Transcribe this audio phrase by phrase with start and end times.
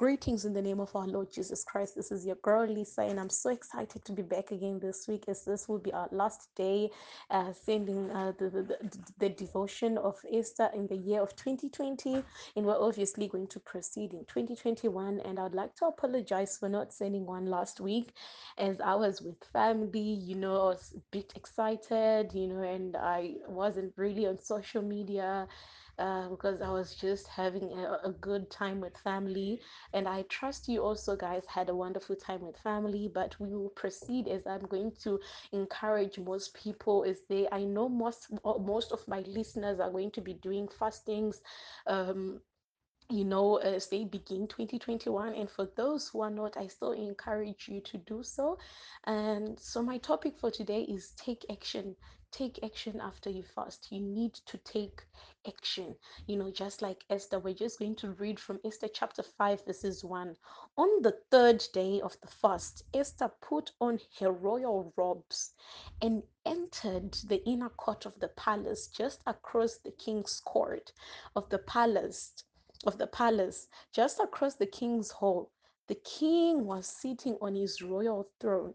[0.00, 1.94] Greetings in the name of our Lord Jesus Christ.
[1.94, 5.24] This is your girl Lisa, and I'm so excited to be back again this week
[5.28, 6.88] as this will be our last day
[7.30, 8.78] uh, sending uh, the, the, the,
[9.18, 12.22] the devotion of Esther in the year of 2020.
[12.56, 15.20] And we're obviously going to proceed in 2021.
[15.20, 18.14] And I'd like to apologize for not sending one last week
[18.56, 22.96] as I was with family, you know, I was a bit excited, you know, and
[22.96, 25.46] I wasn't really on social media.
[26.30, 29.60] Because I was just having a, a good time with family
[29.92, 33.10] and I trust you also, guys, had a wonderful time with family.
[33.12, 35.20] But we will proceed as I'm going to
[35.52, 37.04] encourage most people.
[37.04, 38.28] Is they I know most
[38.60, 41.42] most of my listeners are going to be doing fastings.
[41.86, 42.40] Um,
[43.10, 45.34] you know, uh, as they begin 2021.
[45.34, 48.58] And for those who are not, I still encourage you to do so.
[49.04, 51.96] And so, my topic for today is take action.
[52.30, 53.88] Take action after you fast.
[53.90, 55.02] You need to take
[55.48, 55.96] action.
[56.28, 60.04] You know, just like Esther, we're just going to read from Esther chapter 5, verses
[60.04, 60.36] 1.
[60.76, 65.54] On the third day of the fast, Esther put on her royal robes
[66.00, 70.92] and entered the inner court of the palace just across the king's court
[71.34, 72.44] of the palace
[72.86, 75.50] of the palace, just across the king's hall,
[75.88, 78.74] the king was sitting on his royal throne,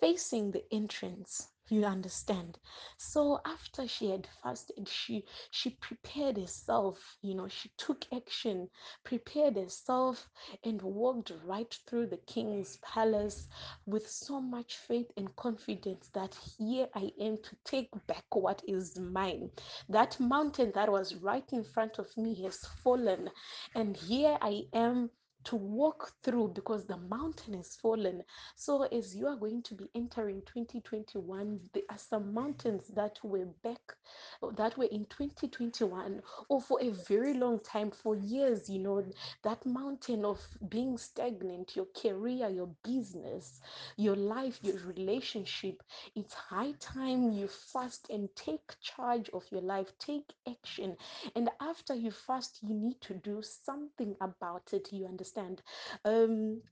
[0.00, 1.48] facing the entrance.
[1.70, 2.58] You understand?
[2.98, 8.68] So after she had fasted, she she prepared herself, you know, she took action,
[9.04, 10.28] prepared herself,
[10.64, 13.48] and walked right through the king's palace
[13.86, 18.98] with so much faith and confidence that here I am to take back what is
[18.98, 19.50] mine.
[19.88, 23.30] That mountain that was right in front of me has fallen,
[23.74, 25.10] and here I am
[25.44, 28.22] to walk through because the mountain is fallen.
[28.56, 33.46] So, as you are going to be entering 2021, there are some mountains that were
[33.62, 33.94] back,
[34.56, 39.04] that were in 2021, or for a very long time, for years, you know,
[39.42, 43.60] that mountain of being stagnant, your career, your business,
[43.96, 45.82] your life, your relationship.
[46.14, 50.96] It's high time you fast and take charge of your life, take action.
[51.34, 54.88] And after you fast, you need to do something about it.
[54.92, 55.29] You understand?
[56.04, 56.62] Um,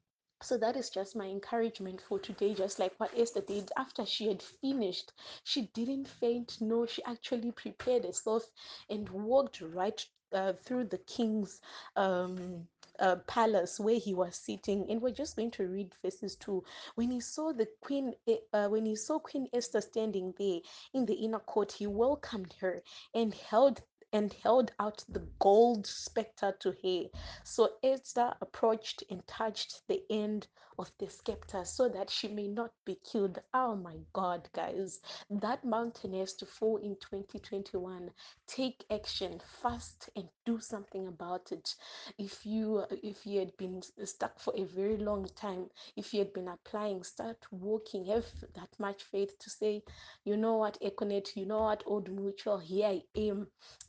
[0.41, 4.29] so that is just my encouragement for today, just like what Esther did after she
[4.29, 5.13] had finished.
[5.43, 8.45] She didn't faint, no, she actually prepared herself
[8.89, 11.61] and walked right uh, through the king's
[11.97, 12.69] um,
[13.01, 14.87] uh, palace where he was sitting.
[14.89, 16.63] And we're just going to read verses 2.
[16.95, 20.61] When he saw the queen, eh, uh, when he saw Queen Esther standing there
[20.95, 22.83] in the inner court, he welcomed her
[23.15, 23.81] and held
[24.13, 27.09] and held out the gold scepter to her.
[27.45, 30.47] So Esther approached and touched the end
[30.79, 33.39] of the scepter so that she may not be killed.
[33.53, 38.11] Oh my God, guys, that mountain has to fall in 2021.
[38.47, 41.75] Take action, fast, and do something about it.
[42.17, 46.33] If you if you had been stuck for a very long time, if you had
[46.33, 48.07] been applying, start walking.
[48.07, 49.83] Have that much faith to say,
[50.25, 53.49] you know what, Econet, you know what, Old Mutual, here I am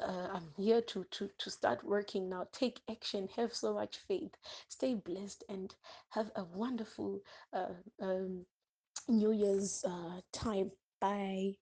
[0.10, 2.48] uh, I'm here to to to start working now.
[2.52, 3.30] Take action.
[3.36, 4.36] Have so much faith.
[4.68, 5.76] Stay blessed and
[6.10, 7.20] have a wonderful
[7.54, 8.46] uh, um,
[9.08, 10.72] New Year's uh, time.
[11.00, 11.58] Bye.